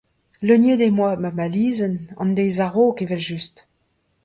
[0.45, 3.55] Leuniet em boa ma malizenn an deiz a-raok evel-just.